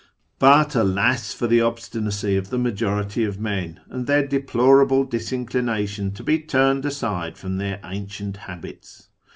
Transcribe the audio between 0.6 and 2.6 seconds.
alas for the obstinacy of the